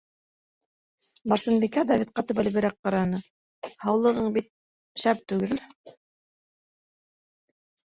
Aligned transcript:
-Барсынбикә 1.33 1.83
Давидҡа 1.91 2.23
төбәлеберәк 2.31 2.79
ҡараны.- 2.89 3.21
һаулығың 3.85 4.33
бит... 4.39 4.51
шәп 5.05 5.23
түгел. 5.35 5.65